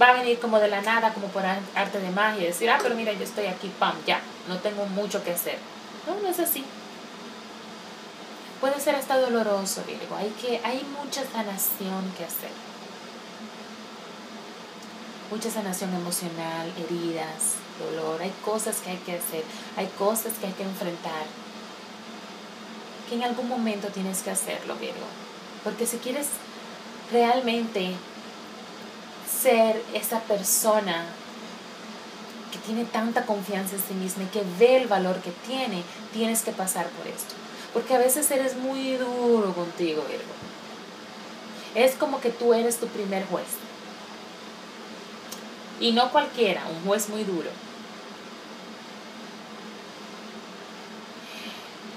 va 0.00 0.08
a 0.08 0.12
venir 0.14 0.38
como 0.38 0.58
de 0.58 0.68
la 0.68 0.80
nada, 0.80 1.12
como 1.12 1.26
por 1.28 1.44
arte 1.44 2.00
de 2.00 2.10
magia, 2.10 2.46
decir, 2.46 2.70
ah, 2.70 2.78
pero 2.82 2.94
mira, 2.94 3.12
yo 3.12 3.24
estoy 3.24 3.46
aquí, 3.46 3.70
pam, 3.78 3.94
ya, 4.06 4.20
no 4.48 4.58
tengo 4.58 4.86
mucho 4.86 5.22
que 5.22 5.32
hacer. 5.32 5.58
No, 6.06 6.18
no 6.22 6.28
es 6.28 6.40
así. 6.40 6.64
Puede 8.60 8.80
ser 8.80 8.94
hasta 8.94 9.18
doloroso, 9.18 9.82
Virgo. 9.86 10.16
Hay, 10.16 10.30
que, 10.40 10.60
hay 10.64 10.82
mucha 10.98 11.22
sanación 11.30 12.12
que 12.16 12.24
hacer 12.24 12.69
mucha 15.30 15.50
sanación 15.50 15.94
emocional, 15.94 16.72
heridas, 16.76 17.54
dolor, 17.78 18.20
hay 18.20 18.32
cosas 18.44 18.76
que 18.78 18.90
hay 18.90 18.96
que 18.98 19.12
hacer, 19.12 19.44
hay 19.76 19.86
cosas 19.98 20.32
que 20.40 20.46
hay 20.46 20.52
que 20.52 20.64
enfrentar, 20.64 21.24
que 23.08 23.14
en 23.14 23.22
algún 23.22 23.48
momento 23.48 23.88
tienes 23.88 24.22
que 24.22 24.30
hacerlo, 24.30 24.76
Virgo. 24.76 25.06
Porque 25.62 25.86
si 25.86 25.98
quieres 25.98 26.26
realmente 27.12 27.94
ser 29.40 29.82
esa 29.94 30.20
persona 30.20 31.04
que 32.52 32.58
tiene 32.58 32.84
tanta 32.84 33.26
confianza 33.26 33.76
en 33.76 33.82
sí 33.82 33.94
misma 33.94 34.24
y 34.24 34.26
que 34.26 34.42
ve 34.58 34.82
el 34.82 34.88
valor 34.88 35.20
que 35.20 35.30
tiene, 35.46 35.82
tienes 36.12 36.42
que 36.42 36.52
pasar 36.52 36.86
por 36.88 37.06
esto. 37.06 37.34
Porque 37.72 37.94
a 37.94 37.98
veces 37.98 38.30
eres 38.30 38.56
muy 38.56 38.96
duro 38.96 39.52
contigo, 39.54 40.02
Virgo. 40.08 40.32
Es 41.74 41.94
como 41.94 42.20
que 42.20 42.30
tú 42.30 42.52
eres 42.52 42.78
tu 42.78 42.88
primer 42.88 43.24
juez. 43.26 43.46
Y 45.80 45.92
no 45.92 46.10
cualquiera, 46.12 46.62
un 46.68 46.86
juez 46.86 47.08
muy 47.08 47.24
duro. 47.24 47.50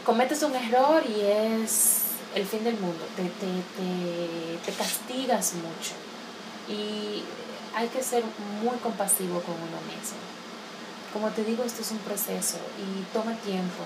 cometes 0.04 0.44
un 0.44 0.56
error 0.56 1.04
y 1.08 1.22
es 1.22 2.02
el 2.36 2.46
fin 2.46 2.64
del 2.64 2.78
mundo, 2.78 3.06
te, 3.16 3.24
te, 3.24 4.58
te, 4.66 4.72
castigas 4.78 5.54
mucho 5.54 5.94
y 6.68 7.24
hay 7.76 7.88
que 7.88 8.02
ser 8.04 8.24
muy 8.64 8.78
compasivo 8.78 9.42
con 9.42 9.56
uno 9.56 9.80
mismo. 9.88 10.18
Como 11.12 11.30
te 11.30 11.44
digo, 11.44 11.64
esto 11.64 11.82
es 11.82 11.92
un 11.92 12.00
proceso 12.00 12.58
y 12.80 13.04
toma 13.14 13.34
tiempo. 13.38 13.84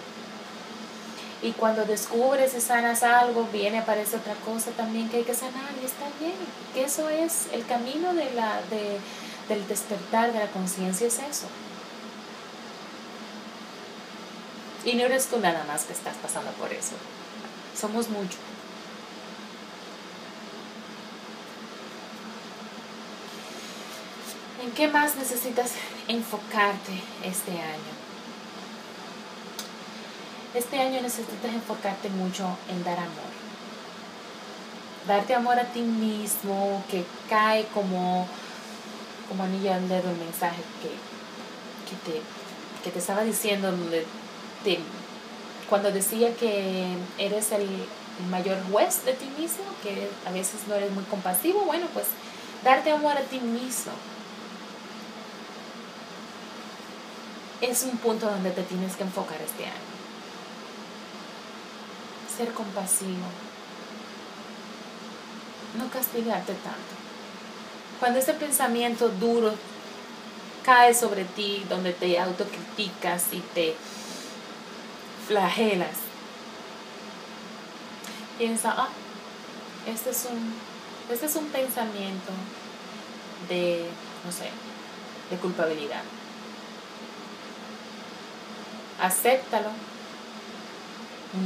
Y 1.41 1.51
cuando 1.51 1.85
descubres 1.85 2.55
y 2.55 2.61
sanas 2.61 3.03
algo, 3.03 3.47
viene, 3.51 3.79
aparece 3.79 4.15
otra 4.15 4.33
cosa 4.45 4.71
también 4.71 5.09
que 5.09 5.17
hay 5.17 5.23
que 5.23 5.35
sanar 5.35 5.71
y 5.81 5.85
está 5.85 6.05
bien. 6.19 6.33
Que 6.73 6.85
eso 6.85 7.09
es 7.09 7.47
el 7.51 7.65
camino 7.65 8.13
de 8.13 8.33
la, 8.33 8.61
de, 8.69 8.97
del 9.47 9.67
despertar 9.67 10.33
de 10.33 10.39
la 10.39 10.47
conciencia, 10.47 11.07
es 11.07 11.19
eso. 11.19 11.47
Y 14.85 14.93
no 14.95 15.03
eres 15.03 15.27
tú 15.27 15.39
nada 15.39 15.63
más 15.65 15.83
que 15.83 15.93
estás 15.93 16.15
pasando 16.17 16.51
por 16.51 16.71
eso. 16.71 16.93
Somos 17.79 18.09
muchos. 18.09 18.39
¿En 24.63 24.71
qué 24.71 24.87
más 24.87 25.15
necesitas 25.15 25.71
enfocarte 26.07 27.01
este 27.23 27.51
año? 27.51 27.93
Este 30.53 30.79
año 30.79 31.01
necesitas 31.01 31.53
enfocarte 31.53 32.09
mucho 32.09 32.57
en 32.69 32.83
dar 32.83 32.97
amor. 32.97 33.31
Darte 35.07 35.35
amor 35.35 35.59
a 35.59 35.65
ti 35.65 35.81
mismo, 35.81 36.83
que 36.89 37.05
cae 37.29 37.65
como, 37.67 38.27
como 39.29 39.43
anillo 39.43 39.73
al 39.73 39.87
dedo 39.89 40.09
el 40.09 40.17
mensaje 40.17 40.61
que, 40.81 40.89
que, 41.89 42.11
te, 42.11 42.21
que 42.83 42.91
te 42.91 42.99
estaba 42.99 43.23
diciendo 43.23 43.73
cuando 45.69 45.91
decía 45.91 46.33
que 46.35 46.87
eres 47.17 47.51
el 47.51 47.67
mayor 48.29 48.57
juez 48.71 49.05
de 49.05 49.13
ti 49.13 49.29
mismo, 49.37 49.63
que 49.83 50.09
a 50.25 50.31
veces 50.31 50.61
no 50.67 50.75
eres 50.75 50.91
muy 50.91 51.03
compasivo, 51.05 51.61
bueno, 51.61 51.87
pues 51.93 52.07
darte 52.63 52.91
amor 52.91 53.17
a 53.17 53.21
ti 53.21 53.39
mismo 53.39 53.91
es 57.61 57.83
un 57.83 57.97
punto 57.97 58.29
donde 58.29 58.51
te 58.51 58.63
tienes 58.63 58.95
que 58.95 59.03
enfocar 59.03 59.41
este 59.41 59.65
año. 59.65 59.73
Ser 62.35 62.53
compasivo. 62.53 63.25
No 65.77 65.89
castigarte 65.89 66.53
tanto. 66.53 67.06
Cuando 67.99 68.19
ese 68.19 68.33
pensamiento 68.33 69.09
duro 69.09 69.53
cae 70.63 70.93
sobre 70.93 71.23
ti, 71.23 71.65
donde 71.69 71.93
te 71.93 72.19
autocriticas 72.19 73.31
y 73.31 73.39
te 73.39 73.75
flagelas. 75.27 75.95
Piensa, 78.37 78.73
ah, 78.77 78.89
este 79.87 80.09
es 80.09 80.27
un, 80.29 80.53
este 81.09 81.25
es 81.25 81.35
un 81.35 81.47
pensamiento 81.47 82.31
de, 83.49 83.85
no 84.25 84.31
sé, 84.31 84.49
de 85.29 85.37
culpabilidad. 85.37 86.01
Acéptalo, 89.01 89.69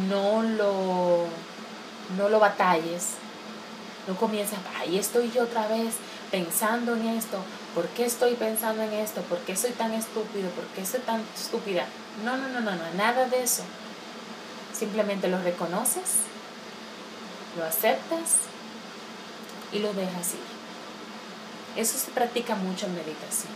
no 0.09 0.41
lo, 0.41 1.25
no 2.17 2.29
lo 2.29 2.39
batalles, 2.39 3.11
no 4.07 4.15
comiences, 4.15 4.57
ahí 4.79 4.97
estoy 4.97 5.31
yo 5.31 5.43
otra 5.43 5.67
vez 5.67 5.93
pensando 6.31 6.95
en 6.95 7.09
esto, 7.09 7.37
¿por 7.75 7.87
qué 7.89 8.05
estoy 8.05 8.35
pensando 8.35 8.81
en 8.81 8.93
esto? 8.93 9.21
¿Por 9.23 9.39
qué 9.39 9.55
soy 9.55 9.71
tan 9.71 9.93
estúpido? 9.93 10.49
¿Por 10.51 10.63
qué 10.67 10.85
soy 10.85 11.01
tan 11.01 11.21
estúpida? 11.35 11.85
No, 12.23 12.37
no, 12.37 12.47
no, 12.47 12.61
no, 12.61 12.71
no, 12.71 12.83
nada 12.95 13.27
de 13.27 13.43
eso. 13.43 13.63
Simplemente 14.73 15.27
lo 15.27 15.41
reconoces, 15.41 16.21
lo 17.57 17.65
aceptas 17.65 18.37
y 19.73 19.79
lo 19.79 19.93
dejas 19.93 20.33
ir. 20.33 21.81
Eso 21.81 21.97
se 21.97 22.11
practica 22.11 22.55
mucho 22.55 22.85
en 22.85 22.95
meditación. 22.95 23.51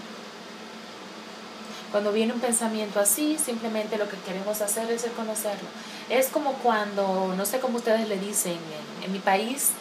Cuando 1.92 2.12
viene 2.12 2.34
un 2.34 2.42
pensamiento 2.42 3.00
así, 3.00 3.38
simplemente 3.38 3.98
lo 3.98 4.10
que 4.10 4.18
queremos 4.18 4.62
hacer 4.62 4.92
es 4.92 5.04
reconocerlo. 5.04 5.68
Es 6.10 6.28
como 6.28 6.54
cuando, 6.56 7.34
no 7.38 7.46
sé 7.46 7.60
cómo 7.60 7.78
ustedes 7.78 8.10
le 8.10 8.18
dicen, 8.18 8.58
en, 9.02 9.06
en 9.06 9.14
mi 9.14 9.20
país, 9.20 9.72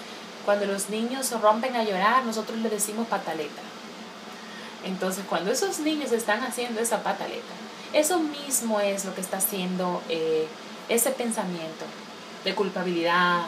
cuando 0.44 0.66
los 0.66 0.90
niños 0.90 1.30
rompen 1.40 1.76
a 1.76 1.84
llorar, 1.84 2.24
nosotros 2.24 2.58
le 2.58 2.70
decimos 2.70 3.06
pataleta. 3.08 3.62
Entonces, 4.84 5.24
cuando 5.28 5.50
esos 5.50 5.78
niños 5.78 6.12
están 6.12 6.42
haciendo 6.42 6.80
esa 6.80 7.02
pataleta, 7.02 7.54
eso 7.92 8.18
mismo 8.18 8.80
es 8.80 9.04
lo 9.04 9.14
que 9.14 9.20
está 9.20 9.38
haciendo 9.38 10.02
eh, 10.08 10.46
ese 10.88 11.10
pensamiento 11.10 11.84
de 12.44 12.54
culpabilidad 12.54 13.46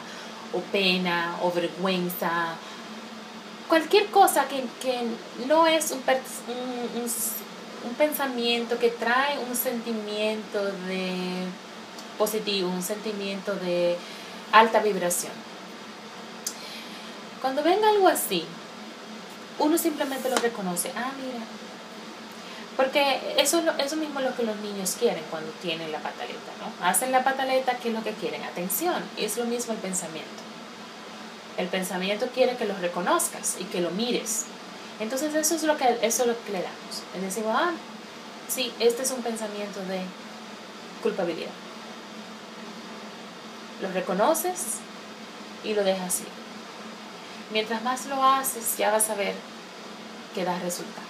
o 0.53 0.59
pena 0.71 1.37
o 1.41 1.51
vergüenza. 1.51 2.55
Cualquier 3.67 4.07
cosa 4.07 4.45
que, 4.47 4.63
no 5.47 5.67
es 5.67 5.91
un, 5.91 5.99
un 5.99 7.93
pensamiento 7.95 8.79
que 8.79 8.89
trae 8.89 9.37
un 9.37 9.55
sentimiento 9.55 10.63
de 10.87 11.45
positivo, 12.17 12.69
un 12.69 12.81
sentimiento 12.81 13.53
de 13.55 13.97
alta 14.51 14.79
vibración. 14.79 15.46
Cuando 17.47 17.63
venga 17.63 17.87
algo 17.87 18.09
así, 18.09 18.43
uno 19.57 19.77
simplemente 19.77 20.29
lo 20.29 20.35
reconoce. 20.35 20.91
Ah, 20.97 21.13
mira. 21.17 21.45
Porque 22.75 23.35
eso, 23.37 23.63
eso 23.77 23.95
mismo 23.95 24.19
es 24.19 24.25
lo 24.25 24.35
que 24.35 24.43
los 24.43 24.57
niños 24.57 24.97
quieren 24.99 25.23
cuando 25.31 25.49
tienen 25.61 25.93
la 25.93 25.99
pataleta, 25.99 26.51
¿no? 26.59 26.85
Hacen 26.85 27.13
la 27.13 27.23
pataleta, 27.23 27.77
¿qué 27.77 27.87
es 27.87 27.93
lo 27.93 28.03
que 28.03 28.11
quieren? 28.11 28.43
Atención. 28.43 29.01
Es 29.15 29.37
lo 29.37 29.45
mismo 29.45 29.71
el 29.71 29.79
pensamiento. 29.79 30.29
El 31.55 31.67
pensamiento 31.67 32.27
quiere 32.33 32.57
que 32.57 32.65
lo 32.65 32.75
reconozcas 32.79 33.55
y 33.61 33.63
que 33.63 33.79
lo 33.79 33.91
mires. 33.91 34.43
Entonces 34.99 35.33
eso 35.33 35.55
es 35.55 35.63
lo 35.63 35.77
que, 35.77 35.85
eso 36.01 36.23
es 36.23 36.27
lo 36.27 36.43
que 36.43 36.51
le 36.51 36.63
damos. 36.63 37.03
Le 37.15 37.21
decimos, 37.21 37.55
ah, 37.57 37.71
sí, 38.49 38.73
este 38.77 39.03
es 39.03 39.11
un 39.11 39.23
pensamiento 39.23 39.79
de 39.85 40.01
culpabilidad. 41.01 41.51
Lo 43.81 43.89
reconoces 43.93 44.79
y 45.63 45.73
lo 45.75 45.85
dejas 45.85 46.19
ir. 46.19 46.36
Mientras 47.51 47.81
más 47.83 48.05
lo 48.07 48.23
haces, 48.23 48.77
ya 48.77 48.91
vas 48.91 49.09
a 49.09 49.15
ver 49.15 49.35
que 50.35 50.43
da 50.43 50.57
resultados. 50.59 51.07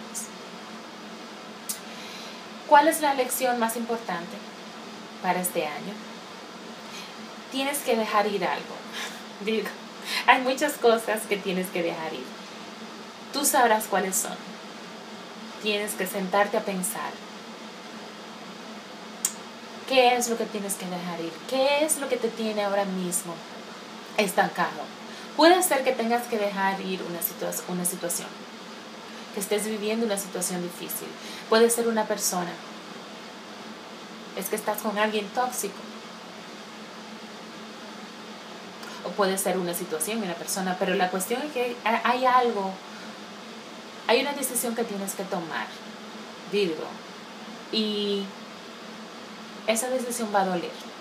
¿Cuál 2.68 2.88
es 2.88 3.02
la 3.02 3.14
lección 3.14 3.60
más 3.60 3.76
importante 3.76 4.38
para 5.22 5.42
este 5.42 5.66
año? 5.66 5.94
Tienes 7.52 7.80
que 7.80 7.96
dejar 7.96 8.28
ir 8.28 8.44
algo. 8.44 8.76
Digo, 9.46 9.68
hay 10.28 10.42
muchas 10.42 10.74
cosas 10.74 11.22
que 11.28 11.38
tienes 11.38 11.68
que 11.70 11.82
dejar 11.82 12.14
ir. 12.14 12.26
Tú 13.34 13.46
sabrás 13.46 13.86
cuáles 13.86 14.16
son. 14.16 14.36
Tienes 15.64 15.94
que 15.94 16.06
sentarte 16.06 16.58
a 16.58 16.64
pensar. 16.64 17.12
¿Qué 19.88 20.16
es 20.16 20.30
lo 20.30 20.38
que 20.38 20.46
tienes 20.46 20.76
que 20.76 20.86
dejar 20.86 21.22
ir? 21.22 21.32
¿Qué 21.50 21.86
es 21.86 21.98
lo 21.98 22.10
que 22.10 22.18
te 22.18 22.28
tiene 22.28 22.64
ahora 22.64 22.84
mismo 22.84 23.34
estancado? 24.18 24.84
Puede 25.38 25.62
ser 25.62 25.84
que 25.84 25.92
tengas 25.92 26.24
que 26.24 26.40
dejar 26.40 26.82
ir 26.82 27.00
una, 27.04 27.20
una 27.68 27.86
situación, 27.86 28.28
que 29.36 29.40
estés 29.40 29.68
viviendo 29.68 30.04
una 30.08 30.18
situación 30.18 30.64
difícil. 30.64 31.08
Puede 31.48 31.70
ser 31.70 31.88
una 31.88 32.06
persona. 32.06 32.52
Es 34.36 34.48
que 34.50 34.56
estás 34.56 34.82
con 34.82 34.98
alguien 34.98 35.28
tóxico. 35.30 35.76
O 39.06 39.10
puede 39.12 39.38
ser 39.38 39.60
una 39.60 39.76
situación, 39.76 40.24
una 40.24 40.34
persona. 40.34 40.76
Pero 40.80 40.96
la 40.96 41.12
cuestión 41.12 41.40
es 41.44 41.52
que 41.52 41.76
hay 41.86 42.26
algo, 42.26 42.72
hay 44.08 44.22
una 44.22 44.34
decisión 44.34 44.74
que 44.76 44.84
tienes 44.86 45.14
que 45.14 45.24
tomar, 45.24 45.68
Virgo. 46.52 46.88
Y 47.72 48.24
esa 49.68 49.88
decisión 49.90 50.30
va 50.34 50.42
a 50.42 50.46
doler. 50.46 50.97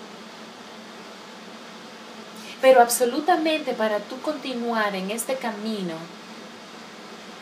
Pero 2.61 2.81
absolutamente 2.81 3.73
para 3.73 3.99
tú 3.99 4.19
continuar 4.21 4.95
en 4.95 5.11
este 5.11 5.35
camino 5.35 5.93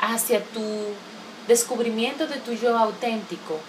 hacia 0.02 0.44
tu 0.44 0.62
descubrimiento 1.48 2.28
de 2.28 2.38
tu 2.38 2.54
yo 2.54 2.78
auténtico 2.78 3.60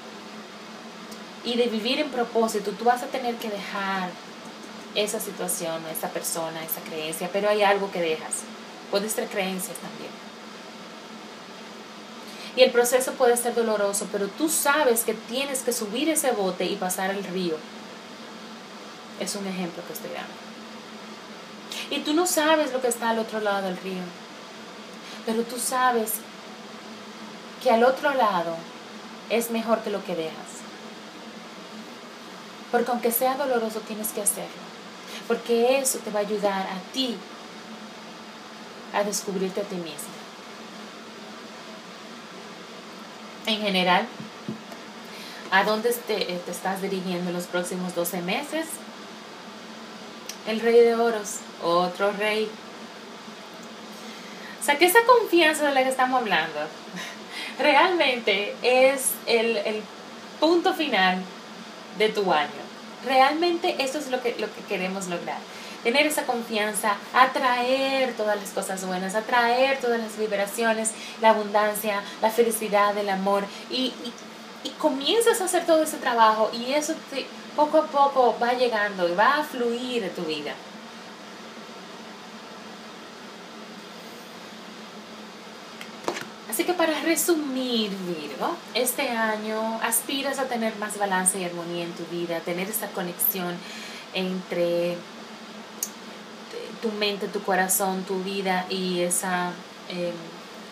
y 1.45 1.57
de 1.57 1.67
vivir 1.67 2.01
en 2.01 2.11
propósito, 2.11 2.73
tú 2.73 2.85
vas 2.85 3.03
a 3.03 3.07
tener 3.07 3.37
que 3.37 3.49
dejar 3.49 4.11
esa 4.97 5.21
situación, 5.21 5.83
esa 5.95 6.09
persona, 6.09 6.65
esa 6.65 6.81
creencia, 6.81 7.31
pero 7.33 7.49
hay 7.49 7.63
algo 7.63 7.91
que 7.93 8.01
dejas. 8.01 8.43
Puede 8.91 9.09
ser 9.09 9.29
creencias 9.29 9.77
también. 9.77 10.11
Y 12.57 12.63
el 12.63 12.71
proceso 12.71 13.13
puede 13.13 13.37
ser 13.37 13.55
doloroso, 13.55 14.09
pero 14.11 14.29
tú 14.29 14.49
sabes 14.49 15.05
que 15.05 15.13
tienes 15.13 15.61
que 15.61 15.73
subir 15.73 16.09
ese 16.09 16.33
bote 16.33 16.65
y 16.65 16.77
pasar 16.77 17.11
el 17.11 17.23
río. 17.23 17.57
Es 19.21 19.37
un 19.37 19.47
ejemplo 19.47 19.83
que 19.87 19.93
estoy 19.93 20.11
dando. 20.11 20.46
Y 21.91 22.01
tú 22.01 22.15
no 22.15 22.27
sabes 22.27 22.73
lo 22.73 22.81
que 22.81 22.89
está 22.89 23.11
al 23.11 23.19
otro 23.19 23.41
lado 23.41 23.67
del 23.67 23.77
río. 23.77 24.03
Pero 25.25 25.43
tú 25.43 25.59
sabes 25.59 26.15
que 27.63 27.71
al 27.71 27.85
otro 27.85 28.13
lado 28.15 28.57
es 29.31 29.51
mejor 29.51 29.81
que 29.81 29.91
lo 29.91 30.05
que 30.05 30.15
dejas. 30.15 30.57
Porque 32.71 32.91
aunque 32.91 33.13
sea 33.13 33.37
doloroso, 33.37 33.81
tienes 33.81 34.09
que 34.09 34.23
hacerlo. 34.23 34.67
Porque 35.29 35.79
eso 35.79 35.99
te 35.99 36.11
va 36.11 36.21
a 36.21 36.23
ayudar 36.23 36.67
a 36.67 36.93
ti 36.93 37.17
a 38.93 39.05
descubrirte 39.05 39.61
a 39.61 39.65
ti 39.65 39.77
mismo. 39.77 40.17
En 43.47 43.61
general, 43.61 44.07
¿a 45.51 45.63
dónde 45.65 45.93
te, 45.93 46.17
te 46.17 46.51
estás 46.51 46.83
dirigiendo 46.83 47.31
los 47.31 47.45
próximos 47.45 47.95
12 47.95 48.23
meses? 48.23 48.67
El 50.47 50.61
rey 50.61 50.81
de 50.81 50.95
oros, 50.95 51.37
otro 51.63 52.13
rey. 52.13 52.49
O 54.61 54.65
sea, 54.65 54.79
que 54.79 54.87
esa 54.87 55.01
confianza 55.05 55.67
de 55.69 55.75
la 55.75 55.83
que 55.83 55.91
estamos 55.91 56.21
hablando 56.21 56.61
realmente 57.59 58.55
es 58.63 59.11
el, 59.27 59.57
el 59.59 59.83
punto 60.41 60.75
final 60.75 61.23
de 61.99 62.09
tu 62.09 62.33
año. 62.33 62.51
Realmente 63.05 63.77
eso 63.79 63.99
es 63.99 64.09
lo 64.11 64.23
que, 64.23 64.37
lo 64.39 64.53
que 64.53 64.61
queremos 64.69 65.07
lograr. 65.09 65.39
Tener 65.83 66.07
esa 66.07 66.25
confianza, 66.25 66.97
atraer 67.15 68.15
todas 68.15 68.37
las 68.37 68.51
cosas 68.51 68.85
buenas, 68.85 69.15
atraer 69.15 69.79
todas 69.79 70.01
las 70.01 70.19
vibraciones, 70.19 70.91
la 71.21 71.31
abundancia, 71.31 72.03
la 72.21 72.31
felicidad, 72.31 72.97
el 72.99 73.09
amor. 73.09 73.45
Y, 73.71 73.93
y 74.67 74.71
comienzas 74.71 75.41
a 75.41 75.45
hacer 75.45 75.65
todo 75.65 75.83
ese 75.83 75.99
trabajo 75.99 76.51
y 76.53 76.73
eso 76.73 76.95
poco 77.55 77.79
a 77.79 77.87
poco 77.87 78.37
va 78.43 78.53
llegando 78.53 79.09
y 79.09 79.15
va 79.15 79.39
a 79.39 79.45
fluir 79.45 80.03
en 80.03 80.15
tu 80.15 80.23
vida. 80.23 80.55
Así 86.51 86.65
que 86.65 86.73
para 86.73 86.99
resumir, 87.03 87.91
Virgo, 87.91 88.57
este 88.75 89.11
año 89.11 89.79
aspiras 89.83 90.39
a 90.39 90.47
tener 90.47 90.75
más 90.77 90.99
balance 90.99 91.39
y 91.39 91.45
armonía 91.45 91.85
en 91.85 91.93
tu 91.93 92.05
vida, 92.07 92.41
tener 92.41 92.69
esa 92.69 92.89
conexión 92.89 93.55
entre 94.15 94.97
tu 96.81 96.91
mente, 96.93 97.29
tu 97.29 97.43
corazón, 97.43 98.05
tu 98.05 98.23
vida 98.23 98.67
y 98.71 99.01
esa 99.01 99.53
em, 99.89 100.15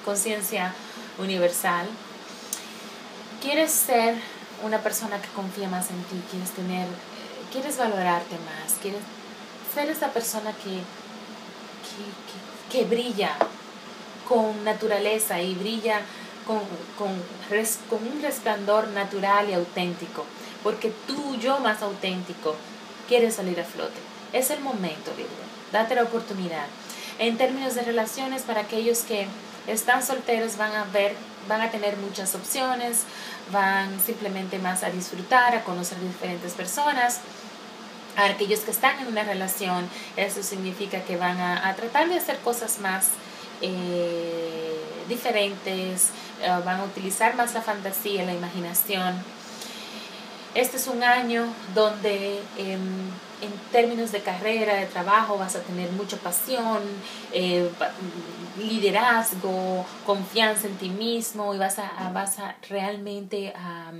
conciencia 0.04 0.72
universal. 1.18 1.86
Quieres 3.44 3.72
ser 3.72 4.14
una 4.62 4.78
persona 4.78 5.20
que 5.20 5.28
confía 5.28 5.68
más 5.68 5.90
en 5.90 6.02
ti, 6.04 6.18
quieres 6.30 6.52
tener, 6.52 6.86
quieres 7.52 7.76
valorarte 7.76 8.36
más, 8.36 8.78
quieres 8.80 9.02
ser 9.74 9.90
esa 9.90 10.08
persona 10.14 10.50
que, 10.64 10.80
que, 12.70 12.78
que 12.78 12.84
brilla 12.86 13.36
con 14.26 14.64
naturaleza 14.64 15.42
y 15.42 15.54
brilla 15.54 16.00
con, 16.46 16.60
con, 16.96 17.10
con, 17.90 18.08
un 18.08 18.22
resplandor 18.22 18.88
natural 18.88 19.50
y 19.50 19.52
auténtico, 19.52 20.24
porque 20.62 20.90
tú, 21.06 21.36
yo 21.36 21.58
más 21.58 21.82
auténtico, 21.82 22.56
quieres 23.08 23.34
salir 23.34 23.60
a 23.60 23.64
flote. 23.64 24.00
Es 24.32 24.48
el 24.48 24.60
momento, 24.60 25.12
Virgo. 25.18 25.32
Date 25.70 25.96
la 25.96 26.04
oportunidad. 26.04 26.64
En 27.18 27.36
términos 27.36 27.74
de 27.74 27.82
relaciones, 27.82 28.40
para 28.40 28.62
aquellos 28.62 29.00
que 29.00 29.26
están 29.66 30.02
solteros 30.02 30.56
van 30.56 30.74
a 30.74 30.84
ver, 30.84 31.14
van 31.48 31.60
a 31.60 31.70
tener 31.70 31.96
muchas 31.96 32.34
opciones, 32.34 33.02
van 33.52 34.00
simplemente 34.00 34.58
más 34.58 34.82
a 34.82 34.90
disfrutar, 34.90 35.54
a 35.54 35.64
conocer 35.64 35.98
diferentes 36.00 36.52
personas. 36.52 37.20
A 38.16 38.26
aquellos 38.26 38.60
que 38.60 38.70
están 38.70 38.98
en 39.00 39.08
una 39.08 39.24
relación, 39.24 39.88
eso 40.16 40.42
significa 40.42 41.00
que 41.00 41.16
van 41.16 41.38
a, 41.40 41.68
a 41.68 41.74
tratar 41.74 42.08
de 42.08 42.16
hacer 42.16 42.38
cosas 42.38 42.78
más 42.78 43.08
eh, 43.60 44.80
diferentes, 45.08 46.10
eh, 46.42 46.48
van 46.64 46.80
a 46.80 46.84
utilizar 46.84 47.34
más 47.36 47.54
la 47.54 47.62
fantasía, 47.62 48.24
la 48.24 48.34
imaginación. 48.34 49.14
Este 50.54 50.76
es 50.76 50.86
un 50.86 51.02
año 51.02 51.46
donde 51.74 52.40
em, 52.56 53.10
en 53.40 53.52
términos 53.72 54.12
de 54.12 54.20
carrera, 54.20 54.74
de 54.74 54.86
trabajo, 54.86 55.38
vas 55.38 55.56
a 55.56 55.62
tener 55.62 55.90
mucha 55.92 56.16
pasión, 56.16 56.82
eh, 57.32 57.70
liderazgo, 58.58 59.84
confianza 60.06 60.66
en 60.66 60.76
ti 60.76 60.88
mismo 60.88 61.54
y 61.54 61.58
vas 61.58 61.78
a, 61.78 62.10
vas 62.12 62.38
a 62.38 62.56
realmente 62.68 63.52
a, 63.56 63.92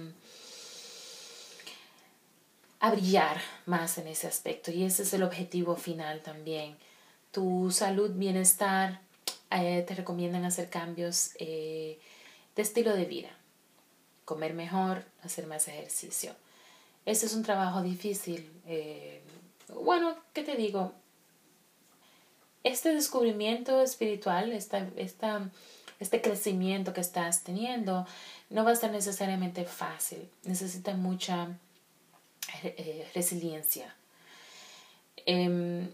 a 2.81 2.91
brillar 2.91 3.41
más 3.67 3.99
en 3.99 4.09
ese 4.09 4.27
aspecto. 4.27 4.71
Y 4.71 4.85
ese 4.85 5.03
es 5.03 5.13
el 5.15 5.23
objetivo 5.23 5.77
final 5.77 6.21
también. 6.21 6.77
Tu 7.33 7.71
salud, 7.71 8.11
bienestar, 8.15 9.01
eh, 9.51 9.85
te 9.87 9.95
recomiendan 9.95 10.45
hacer 10.45 10.69
cambios 10.69 11.31
eh, 11.39 11.99
de 12.57 12.63
estilo 12.63 12.95
de 12.95 13.05
vida, 13.05 13.31
comer 14.25 14.55
mejor, 14.55 15.05
hacer 15.23 15.47
más 15.47 15.69
ejercicio. 15.69 16.35
Este 17.07 17.27
es 17.27 17.35
un 17.35 17.43
trabajo 17.43 17.83
difícil. 17.83 18.51
Eh, 18.67 19.23
bueno, 19.83 20.17
¿qué 20.33 20.43
te 20.43 20.57
digo? 20.57 20.93
Este 22.63 22.95
descubrimiento 22.95 23.83
espiritual, 23.83 24.53
esta, 24.53 24.89
esta, 24.97 25.51
este 26.01 26.23
crecimiento 26.23 26.95
que 26.95 27.03
estás 27.03 27.45
teniendo, 27.45 28.07
no 28.49 28.65
va 28.65 28.71
a 28.71 28.77
ser 28.77 28.91
necesariamente 28.91 29.65
fácil. 29.65 30.31
Necesita 30.45 30.95
mucha 30.95 31.49
resiliencia. 33.15 33.95
Em, 35.27 35.91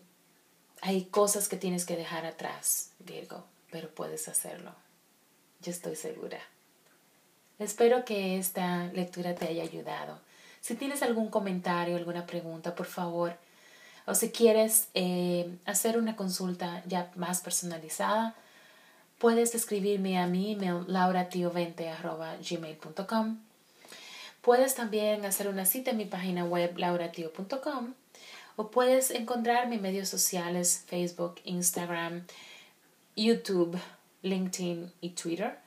hay 0.80 1.04
cosas 1.06 1.48
que 1.48 1.56
tienes 1.56 1.84
que 1.84 1.96
dejar 1.96 2.26
atrás, 2.26 2.92
Virgo, 3.00 3.44
pero 3.70 3.92
puedes 3.92 4.28
hacerlo. 4.28 4.74
Yo 5.60 5.72
estoy 5.72 5.96
segura. 5.96 6.40
Espero 7.58 8.04
que 8.04 8.38
esta 8.38 8.84
lectura 8.92 9.34
te 9.34 9.46
haya 9.48 9.62
ayudado. 9.62 10.18
Si 10.60 10.74
tienes 10.74 11.02
algún 11.02 11.28
comentario, 11.28 11.96
alguna 11.96 12.26
pregunta, 12.26 12.74
por 12.74 12.86
favor, 12.86 13.36
o 14.06 14.14
si 14.14 14.30
quieres 14.30 14.88
eh, 14.94 15.54
hacer 15.66 15.98
una 15.98 16.16
consulta 16.16 16.82
ya 16.86 17.10
más 17.16 17.40
personalizada, 17.40 18.34
puedes 19.18 19.54
escribirme 19.54 20.18
a 20.18 20.26
mi 20.26 20.52
email 20.52 20.86
lauratio20.gmail.com. 20.86 23.38
Puedes 24.42 24.74
también 24.74 25.24
hacer 25.26 25.48
una 25.48 25.66
cita 25.66 25.90
en 25.90 25.98
mi 25.98 26.06
página 26.06 26.44
web 26.44 26.78
lauratio.com 26.78 27.94
o 28.56 28.70
puedes 28.70 29.10
encontrarme 29.10 29.76
en 29.76 29.82
medios 29.82 30.08
sociales, 30.08 30.82
Facebook, 30.86 31.36
Instagram, 31.44 32.24
YouTube, 33.16 33.78
LinkedIn 34.22 34.92
y 35.00 35.10
Twitter 35.10 35.58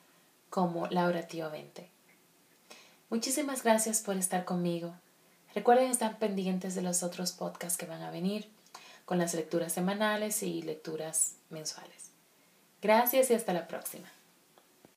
como 0.50 0.88
Laura 0.88 1.28
Tío 1.28 1.50
20. 1.50 1.93
Muchísimas 3.14 3.62
gracias 3.62 4.02
por 4.02 4.18
estar 4.18 4.44
conmigo. 4.44 4.92
Recuerden 5.54 5.92
estar 5.92 6.18
pendientes 6.18 6.74
de 6.74 6.82
los 6.82 7.04
otros 7.04 7.32
podcasts 7.32 7.78
que 7.78 7.86
van 7.86 8.02
a 8.02 8.10
venir 8.10 8.50
con 9.06 9.20
las 9.20 9.36
lecturas 9.36 9.72
semanales 9.72 10.42
y 10.42 10.64
lecturas 10.64 11.36
mensuales. 11.52 12.10
Gracias 12.82 13.30
y 13.30 13.36
hasta 13.36 13.54
la 13.54 13.68
próxima. 13.68 14.08